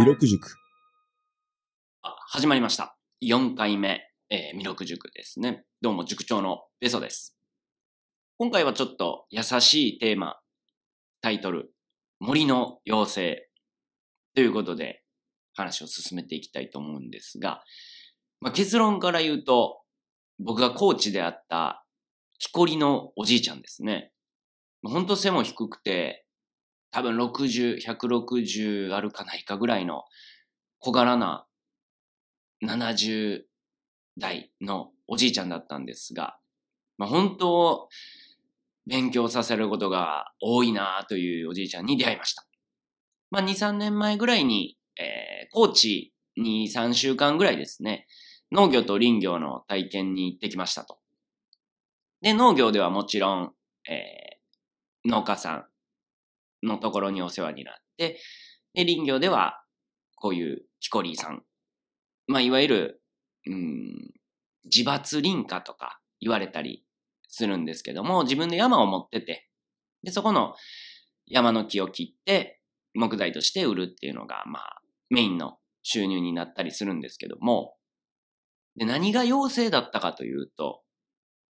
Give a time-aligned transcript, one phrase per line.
[0.00, 0.56] 弥勒塾。
[2.30, 2.96] 始まりました。
[3.22, 5.66] 4回目、えー、弥勒塾ですね。
[5.82, 7.36] どうも塾長のベソです。
[8.38, 10.36] 今回はちょっと優しいテーマ、
[11.20, 11.74] タイトル、
[12.18, 13.48] 森の妖精
[14.34, 15.02] ということで
[15.52, 17.62] 話を進めていきたいと思うんですが、
[18.40, 19.82] まあ、結論から言うと、
[20.38, 21.84] 僕がコーチであった
[22.38, 24.12] 木こりのおじいちゃんですね。
[24.82, 26.24] ほんと背も低くて、
[26.90, 30.04] 多分60、160あるかないかぐらいの
[30.80, 31.46] 小柄な
[32.64, 33.42] 70
[34.18, 36.38] 代のおじいちゃんだったんですが、
[36.98, 37.88] まあ、本当、
[38.86, 42.44] 勉強させることが多いなというおじいちゃんに出会いました。
[43.30, 48.06] まあ、2、3年前ぐらいに、えー、高知に3週間ぐらいですね、
[48.50, 50.98] 農業と林業の体験に行ってきましたと。
[52.20, 53.52] で、農業ではもちろん、
[53.88, 55.69] えー、農家さん
[56.62, 58.20] のところにお世話になって、
[58.74, 59.62] で、林業では、
[60.16, 61.42] こういうキコリーさん。
[62.26, 63.02] まあ、いわゆる、
[63.46, 64.12] うん、
[64.64, 66.84] 自伐林家とか言われたり
[67.28, 69.48] するんですけども、自分で山を持ってて、
[70.02, 70.54] で、そこの
[71.26, 72.60] 山の木を切って、
[72.94, 77.76] 木材として売るっていうのが、まあ、メインの収入になったりするんですけども、
[78.76, 80.82] で、何が妖精だったかというと、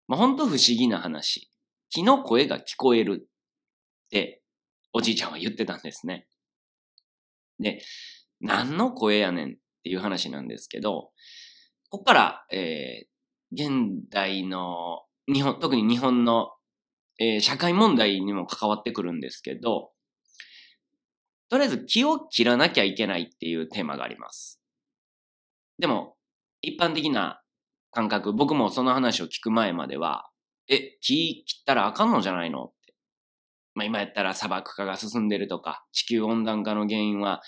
[0.07, 1.49] まあ、ほんと不思議な話。
[1.89, 4.38] 木の声が聞こえるって、
[4.93, 6.27] おじいちゃんは言ってたんですね。
[7.59, 7.81] で、
[8.41, 9.51] 何の声やねんっ
[9.83, 11.11] ていう話なんですけど、
[11.89, 13.09] ここから、えー、
[13.51, 16.51] 現代の日本、特に日本の、
[17.19, 19.91] えー、社会問題にも関わってくるんですけど、
[21.49, 24.61] とりあえず気を切らなきゃいけないっていうテーマがあります。
[25.79, 26.15] でも、
[26.61, 27.41] 一般的な
[27.91, 30.29] 感覚、僕もその話を聞く前までは、
[30.67, 32.71] え、木切ったらあかんのじゃないのっ。
[33.79, 37.41] まあ今やったら砂漠化が進んでるとか、地球温暖化の原因は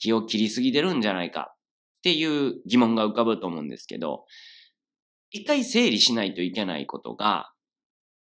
[0.00, 1.56] 木を切りすぎてるんじゃないかっ
[2.02, 4.24] ていう疑問が浮かぶと思うんですけど、
[5.30, 7.52] 一回整理しないといけないことが、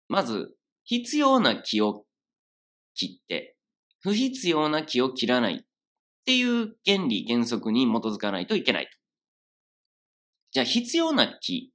[0.09, 2.05] まず必要な木を
[2.95, 3.55] 切って、
[4.01, 5.65] 不必要な木を切らないっ
[6.25, 8.91] ていう原理原則に基づかないといけないと。
[10.53, 11.71] じゃあ必要な木、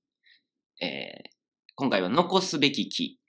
[0.83, 1.31] えー、
[1.77, 3.21] 今回は残すべき木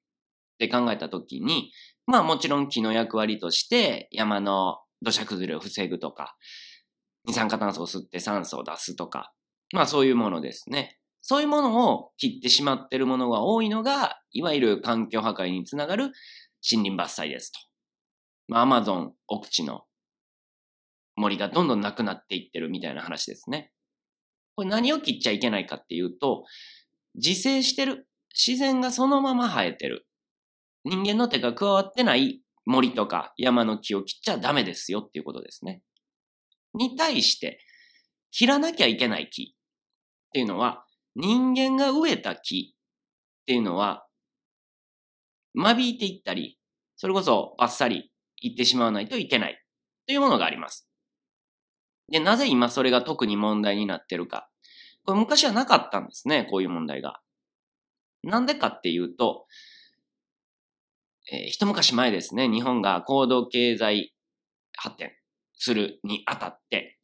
[0.55, 1.71] って考えたときに、
[2.09, 6.35] まあもちろん木の役割として山の土砂崩れを防ぐとか、
[7.25, 9.31] 二酸化炭素を吸って酸素を出すとか、
[9.73, 10.97] まあそういうものですね。
[11.21, 16.11] そういうものを切ってしまってるものが多いのが、いわゆる環境破壊につながる
[16.71, 17.59] 森林伐採ですと。
[18.47, 19.83] まあアマゾン奥地の
[21.15, 23.71] 森がどんどんなくなっていってるみたいな話ですね。
[24.55, 26.43] これ何を切っちゃいけないかっていうと、
[27.13, 28.07] 自生してる。
[28.35, 30.07] 自然がそのまま生えてる。
[30.85, 35.81] 人間の手が加わってない森とか山の木を切っちゃダメですよっていうことですね。
[36.73, 37.59] に対して、
[38.31, 40.85] 切らなきゃいけない木っていうのは、
[41.15, 44.05] 人間が植えた木っていうのは、
[45.53, 46.59] 間引いていったり、
[46.95, 49.59] それこそバッサリいってしまわないといけない
[50.05, 50.87] というものがあります。
[52.11, 54.49] で、なぜ今それが特に問題になってるか。
[55.05, 57.19] これ昔はなかったんですね、こういう問題が。
[58.23, 59.45] なんでかっていうと、
[61.31, 64.13] えー、一昔前ですね、日本が高度経済
[64.75, 65.11] 発展
[65.53, 66.97] するにあたって、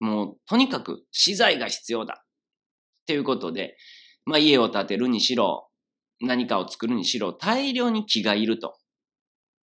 [0.00, 2.24] もうとにかく資材が必要だ。
[3.02, 3.76] っていうことで、
[4.24, 5.68] まあ家を建てるにしろ、
[6.20, 8.78] 何かを作るにしろ、大量に木がいると。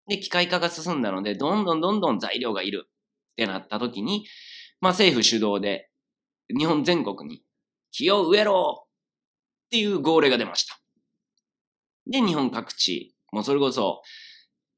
[0.08, 4.25] で、機械化が進んだので、どんどんどんどん材料がいるってなった時に、
[4.81, 5.90] まあ政府主導で、
[6.56, 7.44] 日本全国に
[7.92, 10.80] 木を植えろっていう号令が出ました。
[12.06, 14.04] で、日本各地、もうそれこそ、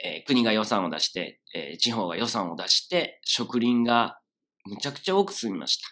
[0.01, 4.17] えー、国が予算を出して、えー、地方が予算を出して、植林が
[4.65, 5.87] むちゃくちゃ多く進みました。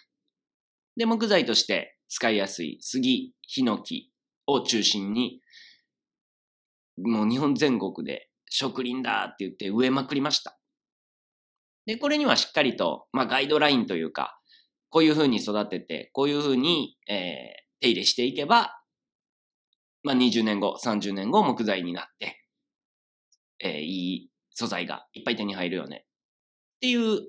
[0.96, 4.10] で、木材として使いやすい杉、ヒノキ
[4.46, 5.42] を中心に、
[6.96, 10.58] もう日本全国で植林だって言って植えまくりました。
[11.84, 14.40] で、これにはしっかりと、まあガイドラインというか、
[14.88, 18.80] こういう風に育てて、こういう風に、えー、手入れしていけば、
[20.02, 22.43] まあ20年後、30年後木材になって、
[23.64, 26.04] えー、いい素材がいっぱい手に入るよね。
[26.76, 27.22] っていう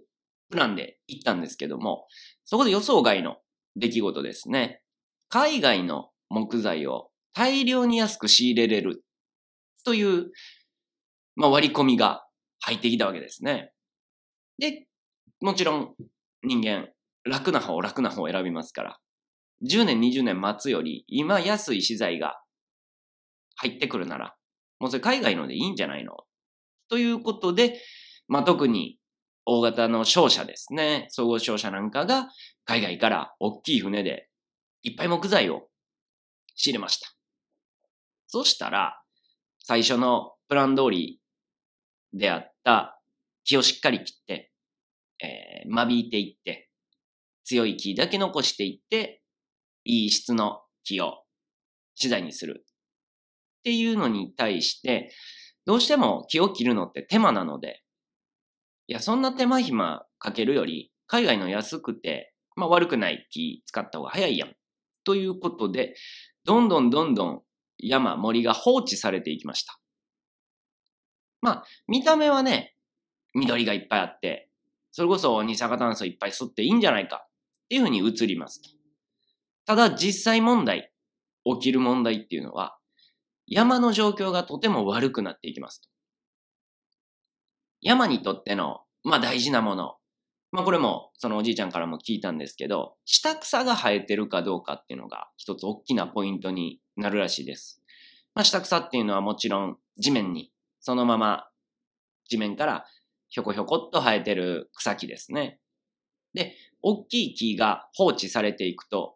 [0.52, 2.06] プランで行ったんですけども、
[2.44, 3.38] そこで予想外の
[3.76, 4.82] 出来事ですね。
[5.30, 9.04] 海外の木材を大量に安く仕入れれる
[9.86, 10.32] という、
[11.36, 12.26] まあ、割り込みが
[12.60, 13.72] 入ってきたわけですね。
[14.58, 14.88] で、
[15.42, 15.96] もちろん
[16.44, 16.90] 人間、
[17.24, 19.00] 楽な方、楽な方を選びますから、
[19.64, 22.40] 10年、20年待つより、今安い資材が
[23.56, 24.36] 入ってくるなら、
[24.80, 26.18] もうそれ海外のでいいんじゃないの？
[26.90, 27.82] ということで、
[28.28, 28.98] まあ、特に
[29.46, 32.30] 大型の商社ですね、総合商社なんかが
[32.66, 34.28] 海外から大きい船で
[34.82, 35.68] いっぱい木材を
[36.56, 37.08] 仕入れました。
[38.28, 39.00] そしたら、
[39.60, 41.20] 最初のプラン通り
[42.14, 43.00] であった
[43.44, 44.52] 木をしっかり切って、
[45.24, 46.70] えー、間引いていって、
[47.44, 49.22] 強い木だけ残していって、
[49.84, 51.24] いい質の木を
[51.94, 52.65] 資材にする。
[53.66, 55.12] っていうのに対して、
[55.66, 57.82] どうしても木を切るのって手間なので、
[58.86, 64.56] いや、そんな手間暇かけるより、海外の安くて、まあ悪くない木使った方が早いやん。
[65.04, 65.96] ということで、
[66.44, 67.42] どんどんどんどん
[67.80, 69.80] 山、森が放置されていきました。
[71.42, 72.76] まあ、見た目はね、
[73.34, 74.52] 緑がいっぱいあって、
[74.92, 77.30] それこそ二酸化炭素いっぱい吸っていいんじゃないかっ
[77.70, 78.62] ていうふうに映ります。
[79.66, 80.92] ただ実際問題、
[81.44, 82.78] 起きる問題っていうのは、
[83.48, 85.82] 山の状況がとても悪くなっていきます。
[87.82, 89.96] 山にとっての、まあ大事なもの。
[90.52, 97.82] まあこれも、そのおじいちゃんからも聞いたんですけど、下草が生えてるかどうかっていうのが一つ大きなポイントになるらしいです。
[98.34, 101.48] まあ下草っていうのはもちろん地面にそのまま
[102.30, 102.86] 地面から
[103.30, 105.60] ひょこひょこっと生えてる草木ですね。
[106.34, 109.15] で、大きい木が放置されていくと、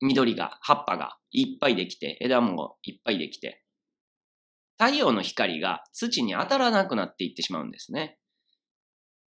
[0.00, 3.62] 緑が、葉っぱがいっぱいできて、枝もいっぱいできて、
[4.78, 8.18] 太陽の光が土に当たらなくなっていってしまうんですね。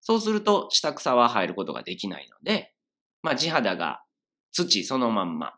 [0.02, 2.74] そうすると下草は生えることができないので、
[3.22, 4.04] まあ地肌が
[4.52, 5.54] 土そのまんま。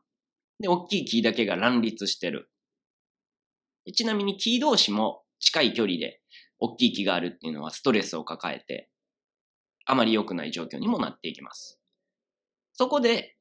[0.59, 2.49] で、大きい木だけが乱立してる。
[3.95, 6.21] ちなみに木同士も近い距離で
[6.59, 8.89] 大きい木があるっていうのはストレスを抱えて、
[9.85, 11.79] あまり良くない状況にもなっていきます。
[12.73, 13.35] そこで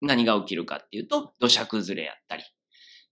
[0.00, 2.42] 何が起きるかっていうと、土砂崩れやったり、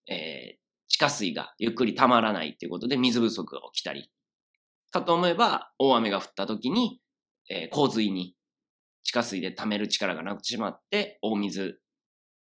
[0.08, 0.58] えー、
[0.88, 4.11] 地下水がゆっくり溜まらないっていうことで水不足が起きたり、
[4.90, 7.00] かと思えば大雨が降った時に、
[7.50, 8.35] えー、洪水に
[9.02, 11.81] 地下水で溜める力がなくてしまって、大水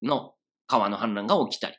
[0.01, 0.33] の
[0.67, 1.77] 川の氾濫が起きたり、っ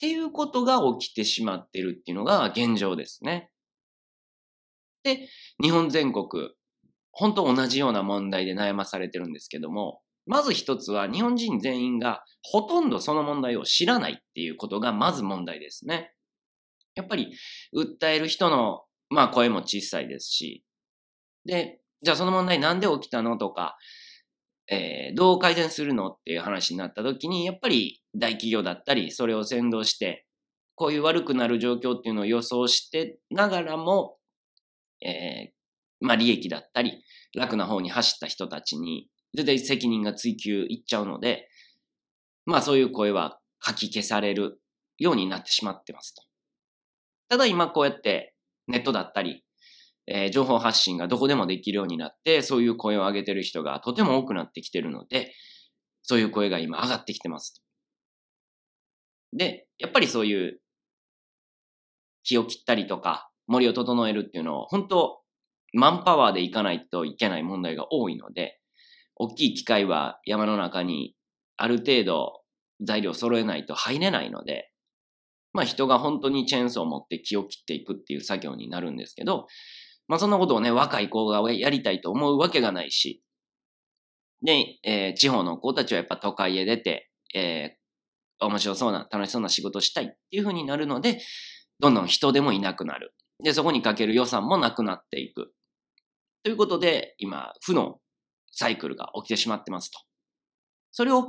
[0.00, 3.50] ていうことが起きてしまってるっていうのが現状ですね。
[5.02, 5.28] で、
[5.62, 6.26] 日本全国、
[7.12, 16.12] 本当同じような問題で悩まされてるんですけども、まず一つは日本人全員がほとんどその問題を知らないっていうことがまず問題ですね。
[16.94, 17.32] やっぱり
[17.74, 20.64] 訴える人の、まあ声も小さいですし、
[21.44, 23.76] で、じゃあその問題なんで起きたのとか、
[24.70, 30.26] えー、どう改善するのっていう話になった時に、やっぱり大企業だったり、それを先導して、
[30.74, 34.16] こういう悪くなる状況っていうのを予想してながらも、
[35.02, 37.04] えー、まあ利益だったり、
[37.34, 41.48] 楽な方に走った人たちに絶対責任が追及いっちゃうので、
[42.46, 44.60] まあそういう声は書き消される
[44.98, 46.22] ようになってしまってますと。
[47.28, 48.34] ただ今こうやって
[48.68, 49.44] ネットだったり、
[50.06, 55.32] えー、情報発信がどこでもできるようになって、そういう声を上げてる人がとても多くなってきてるので、
[56.02, 57.64] そういう声が今上がってきてます。
[59.32, 60.60] で、やっぱりそういう
[62.22, 65.20] 木を切ったりとか森を整えるっていうのを本当
[65.72, 68.60] マンパワーでいかないといけない問題が多いので、
[69.16, 71.14] 大きい機械は山の中に
[71.56, 72.40] ある程度
[72.82, 74.70] 材料揃えないと入れないので、
[75.52, 79.46] まあ人が本当にチェーンソーを持って木を切っていくっていう作業になるんですけど、
[80.08, 83.22] まあそんなことをね、若い子がやりたいと思うわけがないし、
[84.44, 91.20] で、えー、地方の子たちはやっぱ都会へ出て、えー、面白そうな、楽しそうな仕事したいっていう風になるので、
[91.80, 93.14] どんどん人でもいなくなる。
[93.42, 95.54] で、そこにかける予算もなくなっていく。
[96.42, 97.98] ということで、今、負の
[98.54, 99.98] サイクルが起きてしまってますと。
[100.92, 101.28] それを、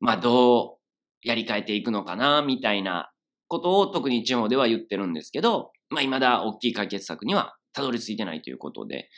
[0.00, 0.78] まあ、ど
[1.24, 3.10] うやり替えていくのかな、みたいな
[3.48, 9.08] ことを特に地方では言ってるんですけど、まあ、未だ大きい解決策にはたどり着いてないということで、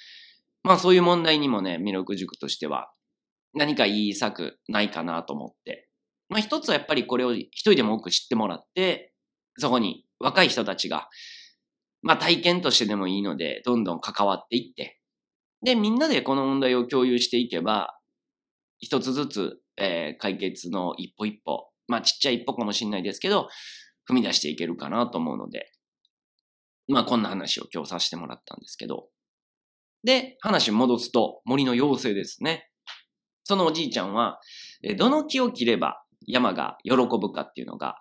[0.63, 2.91] まあ、そういう問題にもね、魅力塾としては
[3.55, 5.89] 何かいい策ないかなと思って、
[6.29, 9.13] まあ、一つはやっぱりこれを一人でも多く知ってもらって、
[9.59, 11.09] そこに若い人たちが、
[12.03, 14.96] まあ、体験としてでもいいので、どんどん関わっていって、
[15.67, 17.99] で、みんなでこの問題を共有していけば、
[18.79, 23.49] 一つずつ、えー、解決の一歩一歩、まあちっちゃい一歩かもしれないですけど、
[24.09, 25.73] 踏み出していけるかなと思うので、
[26.87, 29.09] まあこんな話を今日させてもらったんですけど。
[30.05, 32.71] で、話戻すと森の妖精ですね。
[33.43, 34.39] そのおじいちゃんは、
[34.97, 38.01] どの木を切れば山が喜ぶかっていうのが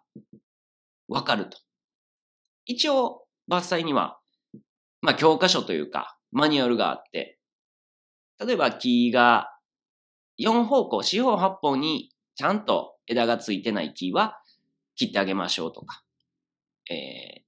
[1.08, 1.58] わかると。
[2.68, 4.20] 一応、伐採には、
[5.02, 7.35] まあ教科書というか、マニュアルがあって、
[8.40, 9.50] 例えば木が
[10.40, 14.40] 4方向、四方八方にちゃんと枝がついてない木は
[14.96, 16.04] 切ってあげましょうとか、
[16.90, 17.44] え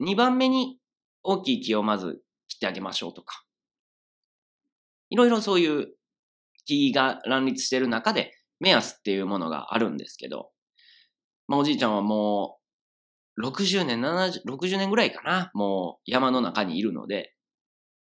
[0.00, 0.78] ー、2番目に
[1.22, 3.44] 大きい木をまず切ってあげましょうとか、
[5.10, 5.88] いろいろそういう
[6.64, 10.50] 木が乱立してる中で、目安っていうものがあるんですけど、
[11.48, 12.58] まあおじいちゃんはも
[13.36, 15.50] う、60年、70、60年ぐらいかな。
[15.54, 17.34] もう山の中にいるので、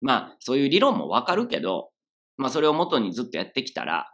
[0.00, 1.90] まあそういう理論もわかるけど、
[2.37, 4.11] まあそれを元にずっとやってきたら、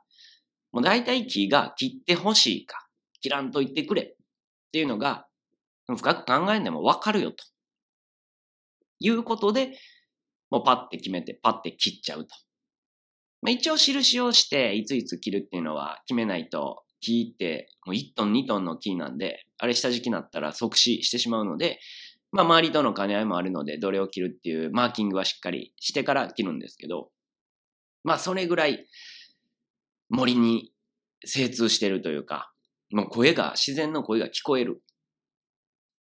[0.73, 2.87] もう大体木が切ってほしいか、
[3.21, 4.07] 切らんと言ってくれっ
[4.73, 5.27] ていうのが、
[5.87, 7.45] 深く考えんでもわかるよと。
[9.01, 9.73] いうことで、
[10.51, 12.37] もうパッて決めて、パッて切っちゃうと。
[13.43, 21.81] まあ、一応印をして、いついつ切るっていうのは決めないと、木ってもう1トン2トンの木なんで、あれ下敷きになったら即死してしまうので、
[22.31, 27.11] まあ周りとの兼ね合いもあるので、どれを切るっていうマーキングはしっかりしてから切るんですけど、
[28.05, 28.87] まあそれぐらい
[30.09, 30.73] 森に
[31.25, 32.53] 精通してるというか、
[32.93, 34.83] もう声が、自然の声が聞こえる。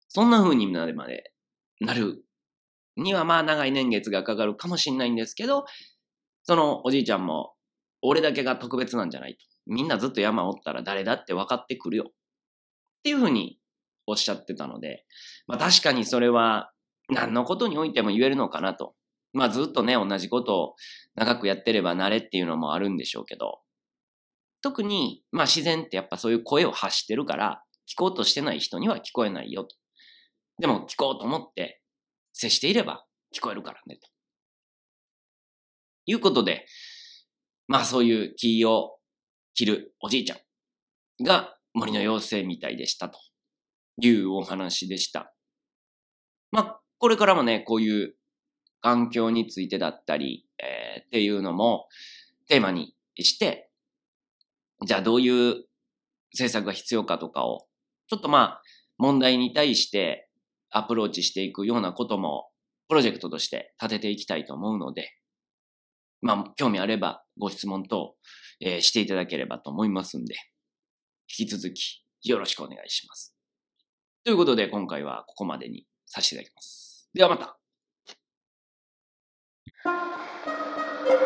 [0.08, 1.32] そんな風になるまで
[1.80, 2.24] なる
[2.96, 5.66] にはまあ長い年月がかかるかもしれないんですけど、
[6.44, 7.54] そのおじいちゃんも、
[8.02, 9.38] 俺だけが特別なんじゃないと。
[9.66, 12.04] みんなずっと山おったら誰だって分かってくるよ。
[12.08, 12.12] っ
[13.02, 13.58] ていう風に
[14.06, 15.04] おっしゃってたので、
[15.46, 16.70] まあ確かにそれは
[17.10, 18.94] 何のことにおいても言えるのかなと。
[19.36, 20.74] まあずっとね、同じことを
[21.14, 23.60] 長くやってれば慣れっていうのもあるんでしょうけど、
[24.62, 29.76] 特に、まあ自然ってやっぱそういう声を発してるから、聞こうとしてない人には聞こえないよと。
[30.58, 31.82] でも聞こうと思って
[32.32, 33.04] 接していれば
[33.36, 34.08] 聞こえるからねと。
[36.06, 36.64] いうことで、
[37.68, 38.96] まあそういう木を
[39.54, 43.18] 切るおじいちゃんが森の妖精みたいでしたと
[44.00, 45.34] いうお話でした。
[46.50, 48.14] まあこれからもね、こういう
[48.80, 51.88] 環境についてだったり、えー、っていうのも
[52.48, 53.70] テーマにして、
[54.84, 55.64] じゃあどういう
[56.32, 57.66] 政策が必要かとかを、
[58.08, 58.62] ちょっとまあ
[58.98, 60.28] 問題に対して
[60.70, 62.48] アプローチしていくようなことも
[62.88, 65.12] プロジェクトとして立てていきたいと思うので、
[66.22, 68.14] まあ、興味あればご質問等、
[68.60, 70.34] えー、していただければと思いますんで、
[71.38, 73.34] 引き続きよろしくお願いします。
[74.24, 77.08] ということで、今回はここまでにさせていただきます。
[77.14, 77.65] ではまた。
[79.84, 81.16] Thank you.